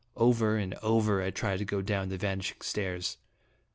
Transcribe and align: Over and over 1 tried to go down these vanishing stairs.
Over 0.17 0.57
and 0.57 0.73
over 0.81 1.21
1 1.21 1.33
tried 1.33 1.57
to 1.59 1.63
go 1.65 1.83
down 1.83 2.09
these 2.09 2.17
vanishing 2.17 2.61
stairs. 2.61 3.17